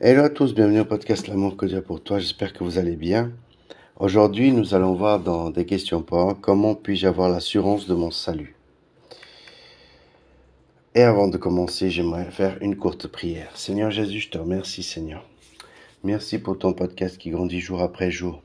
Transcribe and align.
Hello 0.00 0.22
à 0.22 0.30
tous, 0.30 0.54
bienvenue 0.54 0.78
au 0.78 0.84
podcast 0.84 1.26
L'amour 1.26 1.56
que 1.56 1.66
Dieu 1.66 1.78
a 1.78 1.82
pour 1.82 2.00
toi, 2.00 2.20
j'espère 2.20 2.52
que 2.52 2.62
vous 2.62 2.78
allez 2.78 2.94
bien. 2.94 3.32
Aujourd'hui, 3.96 4.52
nous 4.52 4.72
allons 4.72 4.94
voir 4.94 5.18
dans 5.18 5.50
des 5.50 5.66
questions 5.66 6.02
pour 6.02 6.40
comment 6.40 6.76
puis-je 6.76 7.08
avoir 7.08 7.28
l'assurance 7.28 7.88
de 7.88 7.94
mon 7.94 8.12
salut? 8.12 8.54
Et 10.94 11.02
avant 11.02 11.26
de 11.26 11.36
commencer, 11.36 11.90
j'aimerais 11.90 12.30
faire 12.30 12.58
une 12.60 12.76
courte 12.76 13.08
prière. 13.08 13.50
Seigneur 13.56 13.90
Jésus, 13.90 14.20
je 14.20 14.30
te 14.30 14.38
remercie 14.38 14.84
Seigneur. 14.84 15.28
Merci 16.04 16.38
pour 16.38 16.56
ton 16.56 16.74
podcast 16.74 17.18
qui 17.18 17.30
grandit 17.30 17.58
jour 17.58 17.82
après 17.82 18.12
jour. 18.12 18.40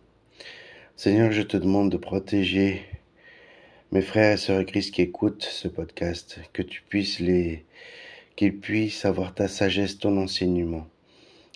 Seigneur, 0.96 1.32
je 1.32 1.44
te 1.44 1.56
demande 1.56 1.92
de 1.92 1.98
protéger 1.98 2.82
mes 3.92 4.02
frères 4.02 4.34
et 4.34 4.38
sœurs 4.38 4.66
Christ 4.66 4.92
qui 4.92 5.04
écoutent 5.04 5.44
ce 5.44 5.68
podcast, 5.68 6.40
que 6.52 6.64
tu 6.64 6.82
puisses 6.90 7.20
les, 7.20 7.64
qu'ils 8.36 8.58
puissent 8.58 9.06
avoir 9.06 9.36
ta 9.36 9.48
sagesse, 9.48 10.00
ton 10.00 10.18
enseignement 10.18 10.88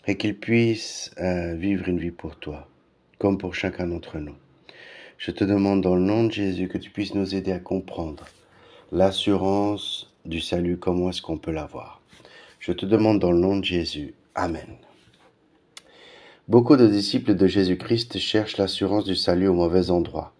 et 0.07 0.15
qu'ils 0.15 0.37
puissent 0.37 1.11
euh, 1.19 1.53
vivre 1.53 1.87
une 1.87 1.99
vie 1.99 2.11
pour 2.11 2.37
toi, 2.37 2.67
comme 3.19 3.37
pour 3.37 3.53
chacun 3.53 3.87
d'entre 3.87 4.17
nous. 4.17 4.35
Je 5.17 5.31
te 5.31 5.43
demande 5.43 5.81
dans 5.81 5.95
le 5.95 6.01
nom 6.01 6.23
de 6.23 6.31
Jésus 6.31 6.67
que 6.67 6.77
tu 6.77 6.89
puisses 6.89 7.13
nous 7.13 7.35
aider 7.35 7.51
à 7.51 7.59
comprendre 7.59 8.25
l'assurance 8.91 10.13
du 10.25 10.39
salut, 10.39 10.77
comment 10.77 11.09
est-ce 11.09 11.21
qu'on 11.21 11.37
peut 11.37 11.51
l'avoir. 11.51 12.01
Je 12.59 12.71
te 12.71 12.85
demande 12.85 13.19
dans 13.19 13.31
le 13.31 13.39
nom 13.39 13.57
de 13.57 13.65
Jésus. 13.65 14.13
Amen. 14.35 14.77
Beaucoup 16.47 16.77
de 16.77 16.87
disciples 16.87 17.35
de 17.35 17.47
Jésus-Christ 17.47 18.17
cherchent 18.19 18.57
l'assurance 18.57 19.03
du 19.03 19.15
salut 19.15 19.47
au 19.47 19.53
mauvais 19.53 19.89
endroit. 19.89 20.33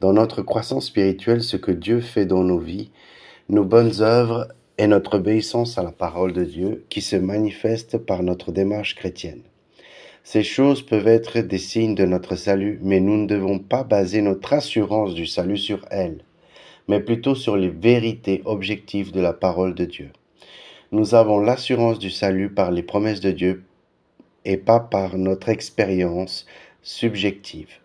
Dans 0.00 0.12
notre 0.12 0.42
croissance 0.42 0.86
spirituelle, 0.86 1.42
ce 1.42 1.56
que 1.56 1.70
Dieu 1.70 2.00
fait 2.00 2.26
dans 2.26 2.42
nos 2.42 2.58
vies, 2.58 2.90
nos 3.48 3.64
bonnes 3.64 4.00
œuvres 4.00 4.48
et 4.78 4.86
notre 4.86 5.16
obéissance 5.16 5.78
à 5.78 5.82
la 5.82 5.92
parole 5.92 6.32
de 6.32 6.44
Dieu 6.44 6.84
qui 6.88 7.00
se 7.00 7.16
manifeste 7.16 7.98
par 7.98 8.22
notre 8.22 8.52
démarche 8.52 8.94
chrétienne. 8.94 9.42
Ces 10.24 10.42
choses 10.42 10.82
peuvent 10.82 11.06
être 11.06 11.40
des 11.40 11.58
signes 11.58 11.94
de 11.94 12.06
notre 12.06 12.34
salut, 12.34 12.80
mais 12.82 12.98
nous 12.98 13.16
ne 13.16 13.26
devons 13.26 13.58
pas 13.58 13.84
baser 13.84 14.22
notre 14.22 14.54
assurance 14.54 15.14
du 15.14 15.26
salut 15.26 15.58
sur 15.58 15.84
elles, 15.90 16.24
mais 16.88 17.00
plutôt 17.00 17.34
sur 17.34 17.56
les 17.56 17.68
vérités 17.68 18.42
objectives 18.46 19.12
de 19.12 19.20
la 19.20 19.32
parole 19.32 19.74
de 19.74 19.84
Dieu. 19.84 20.10
Nous 20.92 21.14
avons 21.14 21.40
l'assurance 21.40 21.98
du 21.98 22.10
salut 22.10 22.48
par 22.50 22.70
les 22.70 22.82
promesses 22.82 23.20
de 23.20 23.32
Dieu 23.32 23.64
et 24.44 24.56
pas 24.56 24.80
par 24.80 25.18
notre 25.18 25.50
expérience 25.50 26.46
subjective. 26.82 27.80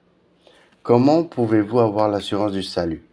Comment 0.82 1.24
pouvez-vous 1.24 1.80
avoir 1.80 2.10
l'assurance 2.10 2.54
du 2.54 2.64
salut? 2.64 3.04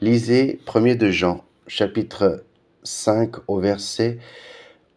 Lisez 0.00 0.60
1er 0.66 0.96
de 0.96 1.10
Jean, 1.10 1.44
chapitre 1.66 2.44
5 2.82 3.36
au 3.48 3.60
verset 3.60 4.18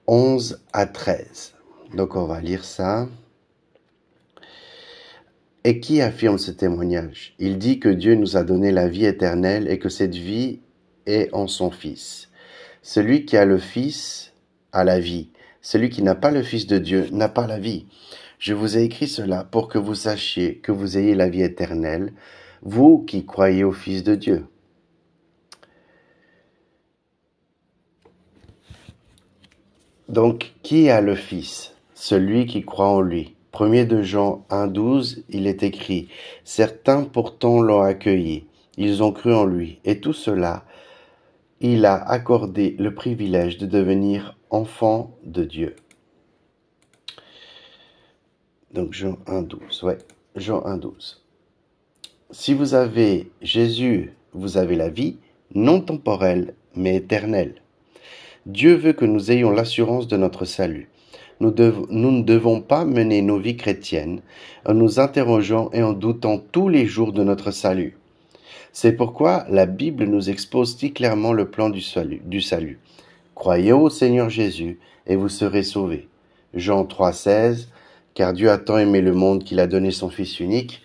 11 0.08 0.62
à 0.74 0.86
13. 0.86 1.54
Donc 1.96 2.16
on 2.16 2.26
va 2.26 2.42
lire 2.42 2.64
ça. 2.64 3.08
Et 5.64 5.80
qui 5.80 6.02
affirme 6.02 6.40
ce 6.40 6.52
témoignage? 6.52 7.36
Il 7.38 7.58
dit 7.58 7.80
que 7.80 7.90
Dieu 7.90 8.16
nous 8.16 8.36
a 8.36 8.44
donné 8.44 8.72
la 8.72 8.88
vie 8.88 9.06
éternelle 9.06 9.70
et 9.70 9.78
que 9.78 9.90
cette 9.90 10.16
vie 10.16 10.60
est 11.06 11.30
en 11.34 11.48
son 11.48 11.70
Fils. 11.70 12.30
Celui 12.82 13.26
qui 13.26 13.38
a 13.38 13.46
le 13.46 13.60
Fils 13.60 14.34
a 14.72 14.84
la 14.84 15.00
vie. 15.00 15.30
Celui 15.62 15.90
qui 15.90 16.02
n'a 16.02 16.16
pas 16.16 16.32
le 16.32 16.42
Fils 16.42 16.66
de 16.66 16.80
Dieu 16.80 17.08
n'a 17.12 17.30
pas 17.30 17.46
la 17.46 17.60
vie. 17.60 17.86
Je 18.40 18.56
vous 18.56 18.76
ai 18.76 18.84
écrit 18.84 19.08
cela 19.08 19.44
pour 19.44 19.68
que 19.68 19.78
vous 19.78 19.94
sachiez 19.94 20.58
que 20.58 20.72
vous 20.72 20.98
ayez 20.98 21.14
la 21.14 21.30
vie 21.30 21.44
éternelle, 21.44 22.14
vous 22.64 22.98
qui 22.98 23.24
croyez 23.24 23.64
au 23.64 23.72
Fils 23.72 24.04
de 24.04 24.16
Dieu. 24.16 24.46
Donc, 30.12 30.52
qui 30.62 30.90
a 30.90 31.00
le 31.00 31.16
Fils? 31.16 31.74
Celui 31.94 32.46
qui 32.46 32.64
croit 32.64 32.90
en 32.90 33.00
lui. 33.00 33.34
1 33.58 33.86
de 33.86 34.02
Jean 34.02 34.46
1,12, 34.50 35.24
il 35.30 35.48
est 35.48 35.64
écrit 35.64 36.10
Certains 36.44 37.06
pourtant 37.06 37.62
l'ont 37.62 37.82
accueilli, 37.82 38.46
ils 38.76 39.04
ont 39.04 39.14
cru 39.14 39.34
en 39.34 39.46
lui, 39.46 39.80
et 39.86 40.02
tout 40.02 40.12
cela, 40.12 40.66
il 41.62 41.86
a 41.86 41.96
accordé 41.96 42.76
le 42.78 42.94
privilège 42.94 43.58
de 43.58 43.66
devenir 43.66 44.38
enfant 44.50 45.16
de 45.24 45.46
Dieu. 45.46 45.78
Donc 48.74 48.92
Jean 48.92 49.18
1,12, 49.28 49.86
ouais, 49.86 49.98
Jean 50.36 50.60
1,12. 50.60 51.20
Si 52.32 52.54
vous 52.54 52.74
avez 52.74 53.32
Jésus, 53.42 54.14
vous 54.34 54.58
avez 54.58 54.76
la 54.76 54.90
vie, 54.90 55.20
non 55.56 55.80
temporelle, 55.80 56.54
mais 56.76 56.98
éternelle. 56.98 57.61
Dieu 58.48 58.74
veut 58.74 58.94
que 58.94 59.06
nous 59.06 59.32
ayons 59.32 59.52
l'assurance 59.52 60.08
de 60.08 60.18
notre 60.18 60.46
salut. 60.46 60.90
Nous, 61.40 61.52
ne 61.52 62.22
devons 62.24 62.62
pas 62.62 62.86
mener 62.86 63.22
nos 63.22 63.38
vies 63.38 63.56
chrétiennes 63.56 64.22
en 64.66 64.74
nous 64.74 65.00
interrogeant 65.00 65.70
et 65.74 65.84
en 65.84 65.94
doutant 65.94 66.40
tous 66.52 66.68
les 66.68 66.88
jours 66.88 67.14
de 67.14 67.24
notre 67.24 67.52
salut. 67.52 67.98
C'est 68.74 68.94
pourquoi 68.94 69.46
la 69.50 69.68
Bible 69.68 70.06
nous 70.06 70.30
expose 70.30 70.76
si 70.76 70.92
clairement 70.92 71.34
le 71.34 71.50
plan 71.50 71.70
du 71.70 71.82
salut. 71.82 72.22
Du 72.26 72.42
salut. 72.42 72.80
Croyez 73.36 73.74
au 73.74 73.90
Seigneur 73.90 74.30
Jésus 74.30 74.80
et 75.06 75.16
vous 75.16 75.30
serez 75.30 75.64
sauvés. 75.64 76.08
Jean 76.56 76.84
3,16 76.84 77.68
Car 78.16 78.34
Dieu 78.34 78.50
a 78.50 78.58
tant 78.58 78.78
aimé 78.78 79.02
le 79.02 79.14
monde 79.14 79.44
qu'il 79.44 79.60
a 79.60 79.68
donné 79.68 79.92
son 79.92 80.10
Fils 80.10 80.40
unique, 80.40 80.82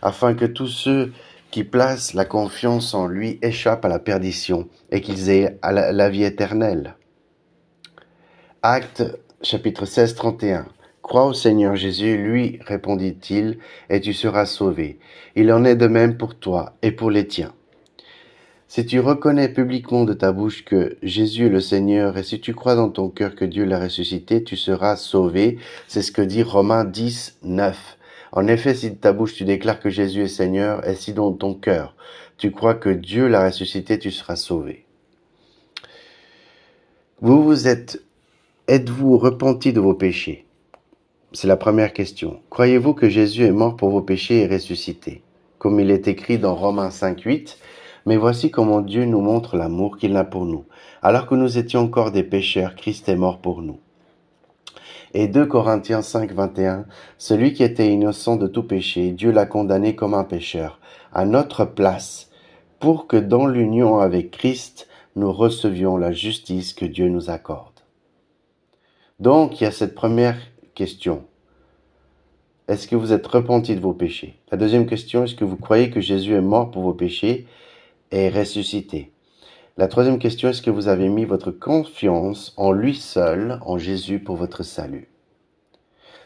afin 0.00 0.34
que 0.34 0.44
tous 0.44 0.68
ceux 0.68 1.12
qui 1.54 1.62
placent 1.62 2.14
la 2.14 2.24
confiance 2.24 2.94
en 2.94 3.06
lui 3.06 3.38
échappent 3.40 3.84
à 3.84 3.88
la 3.88 4.00
perdition 4.00 4.68
et 4.90 5.00
qu'ils 5.00 5.30
aient 5.30 5.56
la, 5.62 6.10
vie 6.10 6.24
éternelle. 6.24 6.96
Acte 8.64 9.04
chapitre 9.40 9.86
16, 9.86 10.16
31. 10.16 10.66
Crois 11.00 11.26
au 11.26 11.32
Seigneur 11.32 11.76
Jésus, 11.76 12.16
lui, 12.16 12.58
répondit-il, 12.66 13.58
et 13.88 14.00
tu 14.00 14.14
seras 14.14 14.46
sauvé. 14.46 14.98
Il 15.36 15.52
en 15.52 15.64
est 15.64 15.76
de 15.76 15.86
même 15.86 16.16
pour 16.16 16.34
toi 16.34 16.74
et 16.82 16.90
pour 16.90 17.12
les 17.12 17.28
tiens. 17.28 17.52
Si 18.66 18.84
tu 18.84 18.98
reconnais 18.98 19.48
publiquement 19.48 20.02
de 20.02 20.12
ta 20.12 20.32
bouche 20.32 20.64
que 20.64 20.98
Jésus 21.04 21.46
est 21.46 21.50
le 21.50 21.60
Seigneur 21.60 22.18
et 22.18 22.24
si 22.24 22.40
tu 22.40 22.52
crois 22.52 22.74
dans 22.74 22.90
ton 22.90 23.10
cœur 23.10 23.36
que 23.36 23.44
Dieu 23.44 23.64
l'a 23.64 23.78
ressuscité, 23.78 24.42
tu 24.42 24.56
seras 24.56 24.96
sauvé. 24.96 25.58
C'est 25.86 26.02
ce 26.02 26.10
que 26.10 26.22
dit 26.22 26.42
Romains 26.42 26.84
10, 26.84 27.38
9. 27.44 27.96
En 28.36 28.48
effet, 28.48 28.74
si 28.74 28.90
de 28.90 28.96
ta 28.96 29.12
bouche 29.12 29.34
tu 29.34 29.44
déclares 29.44 29.78
que 29.78 29.90
Jésus 29.90 30.24
est 30.24 30.28
Seigneur, 30.28 30.84
et 30.88 30.96
si 30.96 31.12
dans 31.12 31.32
ton 31.32 31.54
cœur 31.54 31.94
tu 32.36 32.50
crois 32.50 32.74
que 32.74 32.88
Dieu 32.88 33.28
l'a 33.28 33.46
ressuscité, 33.46 33.96
tu 33.96 34.10
seras 34.10 34.34
sauvé. 34.34 34.86
Vous 37.20 37.44
vous 37.44 37.68
êtes, 37.68 38.02
êtes-vous 38.66 39.18
repenti 39.18 39.72
de 39.72 39.78
vos 39.78 39.94
péchés? 39.94 40.46
C'est 41.30 41.46
la 41.46 41.56
première 41.56 41.92
question. 41.92 42.40
Croyez-vous 42.50 42.92
que 42.92 43.08
Jésus 43.08 43.44
est 43.44 43.52
mort 43.52 43.76
pour 43.76 43.90
vos 43.90 44.02
péchés 44.02 44.42
et 44.42 44.48
ressuscité? 44.48 45.22
Comme 45.58 45.78
il 45.78 45.92
est 45.92 46.08
écrit 46.08 46.38
dans 46.38 46.56
Romains 46.56 46.90
5, 46.90 47.20
8, 47.20 47.56
mais 48.04 48.16
voici 48.16 48.50
comment 48.50 48.80
Dieu 48.80 49.04
nous 49.04 49.20
montre 49.20 49.56
l'amour 49.56 49.96
qu'il 49.96 50.16
a 50.16 50.24
pour 50.24 50.44
nous. 50.44 50.64
Alors 51.02 51.28
que 51.28 51.36
nous 51.36 51.56
étions 51.56 51.82
encore 51.82 52.10
des 52.10 52.24
pécheurs, 52.24 52.74
Christ 52.74 53.08
est 53.08 53.16
mort 53.16 53.38
pour 53.38 53.62
nous. 53.62 53.78
Et 55.16 55.28
2 55.28 55.46
Corinthiens 55.46 56.02
5, 56.02 56.32
21, 56.32 56.86
Celui 57.18 57.52
qui 57.52 57.62
était 57.62 57.88
innocent 57.88 58.34
de 58.34 58.48
tout 58.48 58.64
péché, 58.64 59.12
Dieu 59.12 59.30
l'a 59.30 59.46
condamné 59.46 59.94
comme 59.94 60.12
un 60.12 60.24
pécheur, 60.24 60.80
à 61.12 61.24
notre 61.24 61.64
place, 61.64 62.30
pour 62.80 63.06
que 63.06 63.16
dans 63.16 63.46
l'union 63.46 64.00
avec 64.00 64.32
Christ, 64.32 64.88
nous 65.14 65.32
recevions 65.32 65.96
la 65.96 66.10
justice 66.10 66.74
que 66.74 66.84
Dieu 66.84 67.08
nous 67.08 67.30
accorde. 67.30 67.80
Donc, 69.20 69.60
il 69.60 69.64
y 69.64 69.66
a 69.68 69.70
cette 69.70 69.94
première 69.94 70.36
question. 70.74 71.22
Est-ce 72.66 72.88
que 72.88 72.96
vous 72.96 73.12
êtes 73.12 73.26
repenti 73.28 73.76
de 73.76 73.80
vos 73.80 73.92
péchés? 73.92 74.40
La 74.50 74.58
deuxième 74.58 74.86
question, 74.86 75.22
est-ce 75.22 75.36
que 75.36 75.44
vous 75.44 75.56
croyez 75.56 75.90
que 75.90 76.00
Jésus 76.00 76.34
est 76.34 76.40
mort 76.40 76.72
pour 76.72 76.82
vos 76.82 76.94
péchés 76.94 77.46
et 78.10 78.30
ressuscité? 78.30 79.13
La 79.76 79.88
troisième 79.88 80.20
question, 80.20 80.48
est-ce 80.48 80.62
que 80.62 80.70
vous 80.70 80.86
avez 80.86 81.08
mis 81.08 81.24
votre 81.24 81.50
confiance 81.50 82.52
en 82.56 82.70
lui 82.70 82.94
seul, 82.94 83.58
en 83.62 83.76
Jésus, 83.76 84.20
pour 84.20 84.36
votre 84.36 84.62
salut? 84.62 85.08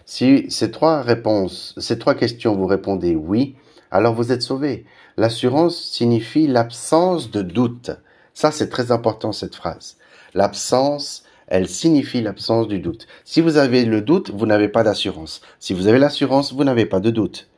Si 0.04 0.50
ces 0.50 0.70
trois 0.70 1.00
réponses, 1.00 1.74
ces 1.78 1.98
trois 1.98 2.14
questions, 2.14 2.54
vous 2.54 2.66
répondez 2.66 3.16
oui, 3.16 3.56
alors 3.90 4.14
vous 4.14 4.32
êtes 4.32 4.42
sauvé. 4.42 4.84
L'assurance 5.16 5.82
signifie 5.82 6.46
l'absence 6.46 7.30
de 7.30 7.40
doute. 7.40 7.90
Ça, 8.34 8.50
c'est 8.50 8.68
très 8.68 8.92
important, 8.92 9.32
cette 9.32 9.54
phrase. 9.54 9.96
L'absence, 10.34 11.24
elle 11.46 11.68
signifie 11.68 12.20
l'absence 12.20 12.68
du 12.68 12.80
doute. 12.80 13.06
Si 13.24 13.40
vous 13.40 13.56
avez 13.56 13.86
le 13.86 14.02
doute, 14.02 14.30
vous 14.30 14.44
n'avez 14.46 14.68
pas 14.68 14.82
d'assurance. 14.82 15.40
Si 15.58 15.72
vous 15.72 15.86
avez 15.86 15.98
l'assurance, 15.98 16.52
vous 16.52 16.64
n'avez 16.64 16.84
pas 16.84 17.00
de 17.00 17.10
doute. 17.10 17.48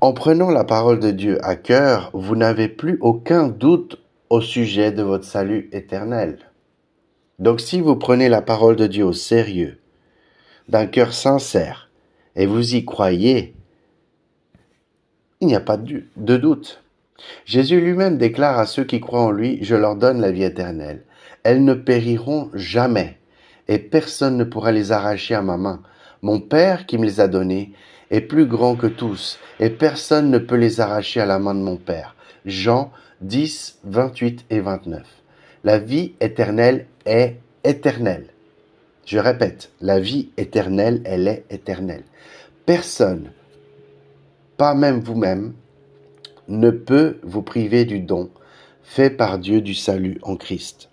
En 0.00 0.12
prenant 0.12 0.50
la 0.50 0.62
parole 0.62 1.00
de 1.00 1.10
Dieu 1.10 1.44
à 1.44 1.56
cœur, 1.56 2.10
vous 2.14 2.36
n'avez 2.36 2.68
plus 2.68 2.98
aucun 3.00 3.48
doute 3.48 4.00
au 4.30 4.40
sujet 4.40 4.92
de 4.92 5.02
votre 5.02 5.24
salut 5.24 5.68
éternel. 5.72 6.38
Donc 7.40 7.60
si 7.60 7.80
vous 7.80 7.96
prenez 7.96 8.28
la 8.28 8.40
parole 8.40 8.76
de 8.76 8.86
Dieu 8.86 9.04
au 9.04 9.12
sérieux, 9.12 9.80
d'un 10.68 10.86
cœur 10.86 11.12
sincère, 11.12 11.90
et 12.36 12.46
vous 12.46 12.76
y 12.76 12.84
croyez, 12.84 13.56
il 15.40 15.48
n'y 15.48 15.56
a 15.56 15.60
pas 15.60 15.76
de 15.76 16.36
doute. 16.36 16.84
Jésus 17.44 17.80
lui-même 17.80 18.18
déclare 18.18 18.60
à 18.60 18.66
ceux 18.66 18.84
qui 18.84 19.00
croient 19.00 19.24
en 19.24 19.32
lui, 19.32 19.58
je 19.62 19.74
leur 19.74 19.96
donne 19.96 20.20
la 20.20 20.30
vie 20.30 20.44
éternelle. 20.44 21.02
Elles 21.42 21.64
ne 21.64 21.74
périront 21.74 22.50
jamais, 22.54 23.18
et 23.66 23.80
personne 23.80 24.36
ne 24.36 24.44
pourra 24.44 24.70
les 24.70 24.92
arracher 24.92 25.34
à 25.34 25.42
ma 25.42 25.56
main. 25.56 25.82
Mon 26.22 26.38
Père 26.38 26.86
qui 26.86 26.98
me 26.98 27.04
les 27.04 27.18
a 27.18 27.26
donnés 27.26 27.72
est 28.10 28.20
plus 28.20 28.46
grand 28.46 28.76
que 28.76 28.86
tous, 28.86 29.38
et 29.60 29.70
personne 29.70 30.30
ne 30.30 30.38
peut 30.38 30.56
les 30.56 30.80
arracher 30.80 31.20
à 31.20 31.26
la 31.26 31.38
main 31.38 31.54
de 31.54 31.60
mon 31.60 31.76
Père. 31.76 32.16
Jean 32.46 32.90
10, 33.20 33.80
28 33.84 34.46
et 34.50 34.60
29. 34.60 35.04
La 35.64 35.78
vie 35.78 36.14
éternelle 36.20 36.86
est 37.04 37.36
éternelle. 37.64 38.28
Je 39.04 39.18
répète, 39.18 39.70
la 39.80 40.00
vie 40.00 40.30
éternelle, 40.36 41.02
elle 41.04 41.28
est 41.28 41.44
éternelle. 41.50 42.04
Personne, 42.66 43.30
pas 44.56 44.74
même 44.74 45.00
vous-même, 45.00 45.54
ne 46.48 46.70
peut 46.70 47.18
vous 47.22 47.42
priver 47.42 47.84
du 47.84 48.00
don 48.00 48.30
fait 48.82 49.10
par 49.10 49.38
Dieu 49.38 49.60
du 49.60 49.74
salut 49.74 50.18
en 50.22 50.36
Christ. 50.36 50.88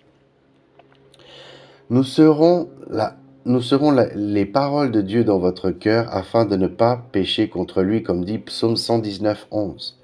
Nous 1.88 2.04
serons, 2.04 2.68
la, 2.90 3.16
nous 3.46 3.62
serons 3.62 3.96
les 4.16 4.44
paroles 4.44 4.90
de 4.90 5.00
Dieu 5.00 5.22
dans 5.22 5.38
votre 5.38 5.70
cœur 5.70 6.12
afin 6.12 6.46
de 6.46 6.56
ne 6.56 6.66
pas 6.66 7.06
pécher 7.12 7.48
contre 7.48 7.82
lui, 7.82 8.02
comme 8.02 8.24
dit 8.24 8.38
Psaume 8.38 8.76
119, 8.76 9.46
11. 9.52 10.00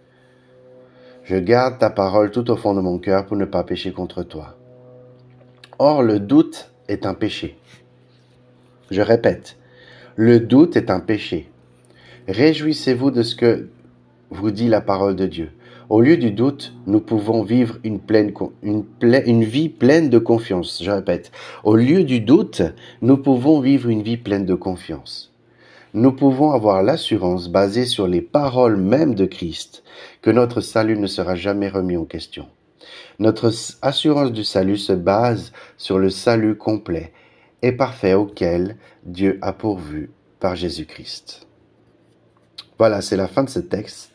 Je 1.24 1.36
garde 1.36 1.76
ta 1.78 1.90
parole 1.90 2.30
tout 2.30 2.48
au 2.52 2.56
fond 2.56 2.72
de 2.72 2.80
mon 2.80 2.98
cœur 2.98 3.26
pour 3.26 3.36
ne 3.36 3.44
pas 3.44 3.64
pécher 3.64 3.90
contre 3.90 4.22
toi. 4.22 4.54
Or, 5.80 6.04
le 6.04 6.20
doute 6.20 6.70
est 6.86 7.04
un 7.04 7.14
péché. 7.14 7.58
Je 8.92 9.00
répète, 9.00 9.56
le 10.14 10.38
doute 10.38 10.76
est 10.76 10.88
un 10.88 11.00
péché. 11.00 11.50
Réjouissez-vous 12.28 13.10
de 13.10 13.24
ce 13.24 13.34
que 13.34 13.68
vous 14.30 14.52
dit 14.52 14.68
la 14.68 14.80
parole 14.80 15.16
de 15.16 15.26
Dieu. 15.26 15.50
Au 15.88 16.00
lieu 16.00 16.16
du 16.16 16.30
doute, 16.30 16.74
nous 16.86 17.00
pouvons 17.00 17.42
vivre 17.42 17.78
une, 17.82 17.98
vie 19.44 19.68
pleine 19.68 20.10
de 20.10 20.18
confiance. 20.18 20.82
Je 20.82 20.90
répète, 20.90 21.32
au 21.64 21.76
lieu 21.76 22.04
du 22.04 22.20
doute, 22.20 22.62
nous 23.00 23.16
pouvons 23.16 23.60
vivre 23.60 23.88
une 23.88 24.02
vie 24.02 24.16
pleine 24.16 24.46
de 24.46 24.54
confiance. 24.54 25.32
Nous 25.94 26.12
pouvons 26.12 26.52
avoir 26.52 26.82
l'assurance 26.82 27.48
basée 27.48 27.84
sur 27.84 28.06
les 28.06 28.22
paroles 28.22 28.76
mêmes 28.76 29.14
de 29.14 29.26
Christ 29.26 29.82
que 30.22 30.30
notre 30.30 30.60
salut 30.60 30.98
ne 30.98 31.06
sera 31.06 31.34
jamais 31.34 31.68
remis 31.68 31.96
en 31.96 32.04
question. 32.04 32.46
Notre 33.18 33.52
assurance 33.82 34.32
du 34.32 34.44
salut 34.44 34.78
se 34.78 34.92
base 34.92 35.52
sur 35.76 35.98
le 35.98 36.08
salut 36.08 36.56
complet 36.56 37.12
et 37.60 37.72
parfait 37.72 38.14
auquel 38.14 38.76
Dieu 39.04 39.38
a 39.42 39.52
pourvu 39.52 40.10
par 40.40 40.56
Jésus-Christ. 40.56 41.46
Voilà, 42.78 43.00
c'est 43.00 43.16
la 43.16 43.28
fin 43.28 43.44
de 43.44 43.50
ce 43.50 43.60
texte. 43.60 44.11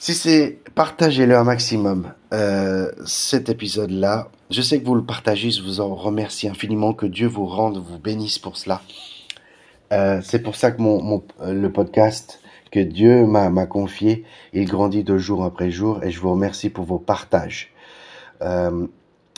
Si 0.00 0.14
c'est 0.14 0.60
partagez-le 0.74 1.36
un 1.36 1.44
maximum 1.44 2.14
euh, 2.32 2.90
cet 3.04 3.50
épisode-là. 3.50 4.28
Je 4.48 4.62
sais 4.62 4.80
que 4.80 4.86
vous 4.86 4.94
le 4.94 5.04
partagez, 5.04 5.50
je 5.50 5.62
vous 5.62 5.80
en 5.80 5.94
remercie 5.94 6.48
infiniment. 6.48 6.94
Que 6.94 7.04
Dieu 7.04 7.26
vous 7.26 7.44
rende, 7.44 7.76
vous 7.76 7.98
bénisse 7.98 8.38
pour 8.38 8.56
cela. 8.56 8.80
Euh, 9.92 10.22
c'est 10.24 10.38
pour 10.38 10.56
ça 10.56 10.70
que 10.70 10.80
mon, 10.80 11.02
mon, 11.02 11.22
le 11.46 11.70
podcast 11.70 12.40
que 12.70 12.80
Dieu 12.80 13.26
m'a 13.26 13.66
confié, 13.66 14.24
il 14.54 14.64
grandit 14.64 15.04
de 15.04 15.18
jour 15.18 15.44
après 15.44 15.70
jour 15.70 16.02
et 16.02 16.10
je 16.10 16.18
vous 16.18 16.30
remercie 16.30 16.70
pour 16.70 16.86
vos 16.86 16.98
partages. 16.98 17.74
Euh, 18.40 18.86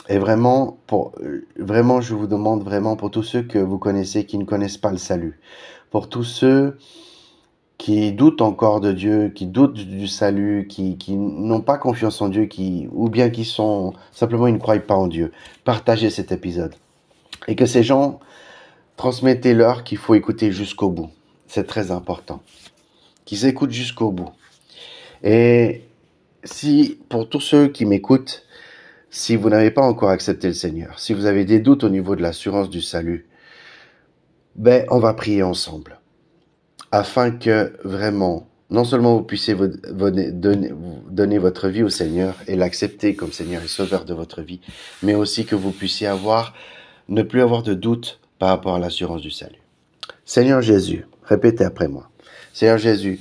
et 0.07 0.17
vraiment, 0.17 0.77
pour, 0.87 1.11
vraiment, 1.59 1.99
je 1.99 2.13
vous 2.15 2.27
demande 2.27 2.63
vraiment 2.63 2.95
pour 2.95 3.11
tous 3.11 3.23
ceux 3.23 3.41
que 3.43 3.59
vous 3.59 3.79
connaissez 3.79 4.25
qui 4.25 4.37
ne 4.37 4.45
connaissent 4.45 4.77
pas 4.77 4.91
le 4.91 4.97
salut, 4.97 5.41
pour 5.91 6.07
tous 6.07 6.23
ceux 6.23 6.77
qui 7.83 8.13
doutent 8.13 8.41
encore 8.41 8.79
de 8.79 8.93
Dieu, 8.93 9.27
qui 9.27 9.45
doutent 9.45 9.73
du 9.73 10.07
salut, 10.07 10.67
qui, 10.69 10.97
qui 10.97 11.17
n'ont 11.17 11.59
pas 11.59 11.77
confiance 11.77 12.21
en 12.21 12.29
Dieu, 12.29 12.45
qui, 12.45 12.87
ou 12.93 13.09
bien 13.09 13.29
qui 13.29 13.43
sont 13.43 13.93
simplement 14.13 14.47
ils 14.47 14.53
ne 14.53 14.57
croient 14.57 14.79
pas 14.79 14.95
en 14.95 15.07
Dieu. 15.07 15.33
Partagez 15.65 16.09
cet 16.09 16.31
épisode. 16.31 16.75
Et 17.49 17.57
que 17.57 17.65
ces 17.65 17.83
gens 17.83 18.21
transmettez-leur 18.95 19.83
qu'il 19.83 19.97
faut 19.97 20.15
écouter 20.15 20.53
jusqu'au 20.53 20.91
bout. 20.91 21.09
C'est 21.45 21.67
très 21.67 21.91
important. 21.91 22.41
Qu'ils 23.25 23.45
écoutent 23.47 23.71
jusqu'au 23.71 24.11
bout. 24.11 24.29
Et 25.21 25.81
si, 26.45 26.99
pour 27.09 27.27
tous 27.27 27.41
ceux 27.41 27.67
qui 27.67 27.85
m'écoutent, 27.85 28.45
si 29.09 29.35
vous 29.35 29.49
n'avez 29.49 29.71
pas 29.71 29.81
encore 29.81 30.09
accepté 30.09 30.47
le 30.47 30.53
Seigneur, 30.53 31.01
si 31.01 31.13
vous 31.13 31.25
avez 31.25 31.43
des 31.43 31.59
doutes 31.59 31.83
au 31.83 31.89
niveau 31.89 32.15
de 32.15 32.21
l'assurance 32.21 32.69
du 32.69 32.81
salut, 32.81 33.27
ben, 34.55 34.85
on 34.89 34.99
va 34.99 35.13
prier 35.13 35.43
ensemble 35.43 35.99
afin 36.93 37.31
que 37.31 37.73
vraiment, 37.83 38.47
non 38.69 38.83
seulement 38.83 39.15
vous 39.15 39.23
puissiez 39.23 39.55
vous 39.55 39.67
donner, 39.67 41.37
votre 41.39 41.67
vie 41.67 41.81
au 41.81 41.89
Seigneur 41.89 42.35
et 42.47 42.55
l'accepter 42.55 43.15
comme 43.15 43.31
Seigneur 43.31 43.63
et 43.63 43.67
Sauveur 43.67 44.05
de 44.05 44.13
votre 44.13 44.43
vie, 44.43 44.61
mais 45.01 45.15
aussi 45.15 45.43
que 45.43 45.55
vous 45.55 45.71
puissiez 45.71 46.05
avoir, 46.05 46.53
ne 47.09 47.23
plus 47.23 47.41
avoir 47.41 47.63
de 47.63 47.73
doute 47.73 48.19
par 48.37 48.49
rapport 48.49 48.75
à 48.75 48.79
l'assurance 48.79 49.23
du 49.23 49.31
salut. 49.31 49.63
Seigneur 50.23 50.61
Jésus, 50.61 51.07
répétez 51.23 51.63
après 51.63 51.87
moi. 51.87 52.11
Seigneur 52.53 52.77
Jésus, 52.77 53.19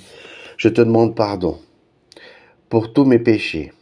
je 0.59 0.69
te 0.69 0.83
demande 0.83 1.17
pardon 1.17 1.59
pour 2.69 2.93
tous 2.93 3.07
mes 3.07 3.19
péchés. 3.19 3.73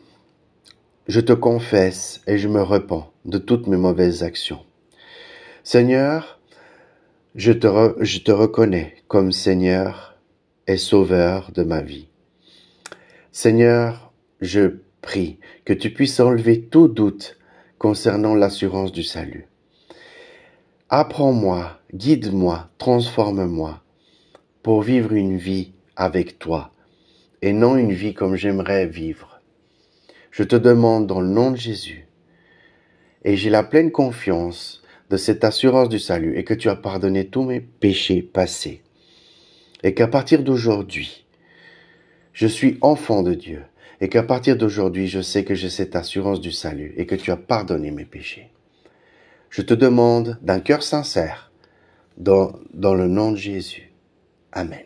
Je 1.08 1.19
te 1.19 1.32
confesse 1.32 2.20
et 2.28 2.38
je 2.38 2.46
me 2.46 2.62
repens 2.62 3.10
de 3.25 3.38
toutes 3.38 3.66
mes 3.66 3.76
mauvaises 3.76 4.22
actions. 4.22 4.60
Seigneur, 5.64 6.39
je 7.35 7.53
te, 7.53 8.32
reconnais 8.32 8.97
comme 9.06 9.32
Seigneur 9.32 10.17
et 10.67 10.77
Sauveur 10.77 11.53
de 11.53 11.62
ma 11.62 11.81
vie. 11.81 12.09
Seigneur, 13.31 14.12
je 14.41 14.79
prie 15.00 15.38
que 15.65 15.73
tu 15.73 15.91
puisses 15.91 16.19
enlever 16.19 16.62
tout 16.62 16.88
doute 16.88 17.38
concernant 17.79 18.35
l'assurance 18.35 18.93
du 18.93 19.05
salut. 19.05 19.47
Apprends-moi, 20.88 21.79
guide-moi, 21.94 22.69
transforme-moi 22.79 23.81
pour 24.62 24.82
vivre 24.82 25.12
une 25.12 25.37
vie 25.37 25.73
avec 25.94 26.38
toi 26.38 26.73
et 27.43 27.53
non 27.53 27.77
une 27.77 27.93
vie 27.93 28.12
comme 28.12 28.35
j'aimerais 28.35 28.87
vivre. 28.87 29.41
Je 30.32 30.43
te 30.43 30.56
demande 30.56 31.06
dans 31.06 31.21
le 31.21 31.29
nom 31.29 31.53
de 31.53 31.56
Jésus 31.56 32.09
et 33.25 33.37
j'ai 33.37 33.50
la 33.50 33.62
pleine 33.62 33.93
confiance 33.93 34.80
de 35.10 35.16
cette 35.16 35.42
assurance 35.42 35.88
du 35.88 35.98
salut 35.98 36.38
et 36.38 36.44
que 36.44 36.54
tu 36.54 36.68
as 36.68 36.76
pardonné 36.76 37.26
tous 37.26 37.42
mes 37.42 37.60
péchés 37.60 38.22
passés. 38.22 38.82
Et 39.82 39.92
qu'à 39.92 40.06
partir 40.06 40.44
d'aujourd'hui, 40.44 41.26
je 42.32 42.46
suis 42.46 42.78
enfant 42.80 43.22
de 43.22 43.34
Dieu 43.34 43.62
et 44.00 44.08
qu'à 44.08 44.22
partir 44.22 44.56
d'aujourd'hui, 44.56 45.08
je 45.08 45.20
sais 45.20 45.44
que 45.44 45.54
j'ai 45.54 45.68
cette 45.68 45.96
assurance 45.96 46.40
du 46.40 46.52
salut 46.52 46.94
et 46.96 47.06
que 47.06 47.16
tu 47.16 47.32
as 47.32 47.36
pardonné 47.36 47.90
mes 47.90 48.04
péchés. 48.04 48.50
Je 49.50 49.62
te 49.62 49.74
demande 49.74 50.38
d'un 50.42 50.60
cœur 50.60 50.84
sincère, 50.84 51.50
dans, 52.16 52.52
dans 52.72 52.94
le 52.94 53.08
nom 53.08 53.32
de 53.32 53.36
Jésus. 53.36 53.93
Amen. 54.52 54.84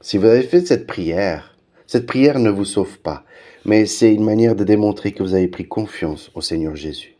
Si 0.00 0.18
vous 0.18 0.26
avez 0.26 0.42
fait 0.42 0.66
cette 0.66 0.86
prière, 0.86 1.56
cette 1.86 2.06
prière 2.06 2.40
ne 2.40 2.50
vous 2.50 2.64
sauve 2.64 2.98
pas, 2.98 3.24
mais 3.64 3.86
c'est 3.86 4.12
une 4.12 4.24
manière 4.24 4.56
de 4.56 4.64
démontrer 4.64 5.12
que 5.12 5.22
vous 5.22 5.34
avez 5.34 5.48
pris 5.48 5.68
confiance 5.68 6.30
au 6.34 6.40
Seigneur 6.40 6.74
Jésus. 6.74 7.19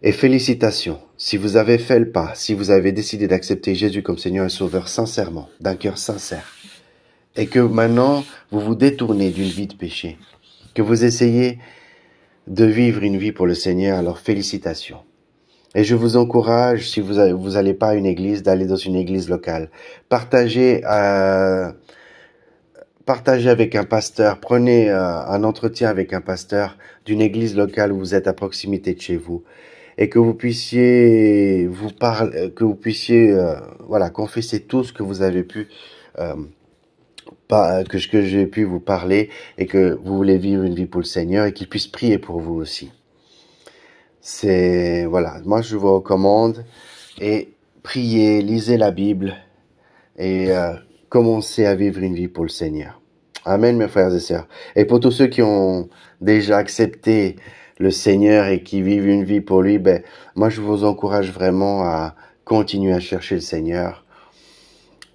Et 0.00 0.12
félicitations, 0.12 1.00
si 1.16 1.36
vous 1.36 1.56
avez 1.56 1.76
fait 1.76 1.98
le 1.98 2.12
pas, 2.12 2.30
si 2.36 2.54
vous 2.54 2.70
avez 2.70 2.92
décidé 2.92 3.26
d'accepter 3.26 3.74
Jésus 3.74 4.04
comme 4.04 4.16
Seigneur 4.16 4.46
et 4.46 4.48
Sauveur 4.48 4.86
sincèrement, 4.86 5.48
d'un 5.58 5.74
cœur 5.74 5.98
sincère, 5.98 6.54
et 7.34 7.46
que 7.46 7.58
maintenant 7.58 8.24
vous 8.52 8.60
vous 8.60 8.76
détournez 8.76 9.30
d'une 9.30 9.48
vie 9.48 9.66
de 9.66 9.74
péché, 9.74 10.16
que 10.74 10.82
vous 10.82 11.04
essayez 11.04 11.58
de 12.46 12.64
vivre 12.64 13.02
une 13.02 13.16
vie 13.16 13.32
pour 13.32 13.48
le 13.48 13.54
Seigneur, 13.54 13.98
alors 13.98 14.20
félicitations. 14.20 15.00
Et 15.74 15.82
je 15.82 15.96
vous 15.96 16.16
encourage, 16.16 16.88
si 16.88 17.00
vous 17.00 17.14
vous 17.36 17.56
allez 17.56 17.74
pas 17.74 17.88
à 17.88 17.94
une 17.96 18.06
église, 18.06 18.44
d'aller 18.44 18.66
dans 18.66 18.76
une 18.76 18.94
église 18.94 19.28
locale. 19.28 19.68
Partagez, 20.08 20.80
euh, 20.88 21.72
partagez 23.04 23.50
avec 23.50 23.74
un 23.74 23.84
pasteur, 23.84 24.38
prenez 24.38 24.90
euh, 24.90 25.26
un 25.26 25.42
entretien 25.42 25.88
avec 25.88 26.12
un 26.12 26.20
pasteur 26.20 26.78
d'une 27.04 27.20
église 27.20 27.56
locale 27.56 27.92
où 27.92 27.98
vous 27.98 28.14
êtes 28.14 28.28
à 28.28 28.32
proximité 28.32 28.94
de 28.94 29.00
chez 29.00 29.16
vous 29.16 29.42
et 29.98 30.08
que 30.08 30.18
vous 30.18 30.34
puissiez 30.34 31.66
vous 31.66 31.90
parler, 31.90 32.52
que 32.52 32.64
vous 32.64 32.76
puissiez 32.76 33.32
euh, 33.32 33.56
voilà 33.86 34.10
confesser 34.10 34.60
tout 34.60 34.84
ce 34.84 34.92
que 34.92 35.02
vous 35.02 35.22
avez 35.22 35.42
pu 35.42 35.68
euh, 36.18 36.36
pas, 37.48 37.84
que 37.84 37.98
que 38.08 38.22
j'ai 38.22 38.46
pu 38.46 38.64
vous 38.64 38.80
parler 38.80 39.28
et 39.58 39.66
que 39.66 39.98
vous 40.02 40.16
voulez 40.16 40.38
vivre 40.38 40.62
une 40.62 40.74
vie 40.74 40.86
pour 40.86 41.00
le 41.00 41.06
Seigneur 41.06 41.46
et 41.46 41.52
qu'il 41.52 41.68
puisse 41.68 41.88
prier 41.88 42.18
pour 42.18 42.40
vous 42.40 42.54
aussi. 42.54 42.92
C'est 44.20 45.04
voilà, 45.06 45.40
moi 45.44 45.62
je 45.62 45.76
vous 45.76 45.92
recommande 45.92 46.64
et 47.20 47.54
priez, 47.82 48.40
lisez 48.40 48.76
la 48.76 48.92
Bible 48.92 49.34
et 50.16 50.52
euh, 50.52 50.74
commencez 51.08 51.66
à 51.66 51.74
vivre 51.74 52.00
une 52.02 52.14
vie 52.14 52.28
pour 52.28 52.44
le 52.44 52.50
Seigneur. 52.50 53.00
Amen, 53.44 53.76
mes 53.76 53.88
frères 53.88 54.14
et 54.14 54.20
sœurs. 54.20 54.46
Et 54.76 54.84
pour 54.84 55.00
tous 55.00 55.10
ceux 55.10 55.26
qui 55.26 55.42
ont 55.42 55.88
déjà 56.20 56.58
accepté 56.58 57.36
le 57.78 57.90
Seigneur 57.90 58.46
et 58.46 58.62
qui 58.62 58.82
vivent 58.82 59.06
une 59.08 59.24
vie 59.24 59.40
pour 59.40 59.62
lui, 59.62 59.78
ben, 59.78 60.02
moi 60.34 60.48
je 60.48 60.60
vous 60.60 60.84
encourage 60.84 61.32
vraiment 61.32 61.82
à 61.82 62.14
continuer 62.44 62.92
à 62.92 63.00
chercher 63.00 63.36
le 63.36 63.40
Seigneur 63.40 64.04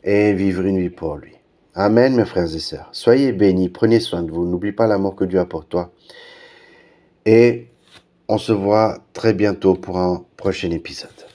et 0.04 0.34
vivre 0.34 0.64
une 0.64 0.80
vie 0.80 0.90
pour 0.90 1.18
lui. 1.18 1.34
Amen, 1.76 2.16
mes 2.16 2.26
frères 2.26 2.54
et 2.54 2.60
sœurs. 2.60 2.90
Soyez 2.92 3.32
bénis, 3.32 3.70
prenez 3.70 4.00
soin 4.00 4.22
de 4.22 4.32
vous. 4.32 4.46
N'oublie 4.46 4.72
pas 4.74 4.86
l'amour 4.86 5.16
que 5.16 5.26
Dieu 5.26 5.40
a 5.40 5.46
pour 5.46 5.66
toi. 5.66 5.92
Et 7.26 7.68
On 8.30 8.38
se 8.38 8.54
voit 8.54 9.00
très 9.12 9.34
bientôt 9.34 9.76
pour 9.76 9.98
un 9.98 10.24
prochain 10.38 10.72
épisode. 10.72 11.33